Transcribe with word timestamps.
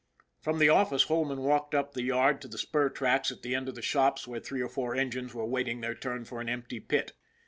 From 0.39 0.57
the 0.57 0.67
office 0.69 1.03
Holman 1.03 1.41
walked 1.43 1.75
up 1.75 1.91
the 1.93 2.01
yard 2.01 2.41
to 2.41 2.47
the 2.47 2.57
spur 2.57 2.89
tracks 2.89 3.29
at 3.29 3.43
the 3.43 3.53
end 3.53 3.69
of 3.69 3.75
the 3.75 3.83
shops 3.83 4.27
where 4.27 4.39
three 4.39 4.59
or 4.63 4.67
four 4.67 4.95
engines 4.95 5.35
were 5.35 5.45
waiting 5.45 5.81
their 5.81 5.93
turn 5.93 6.25
for 6.25 6.41
an 6.41 6.49
empty 6.49 6.79
pit. 6.79 7.13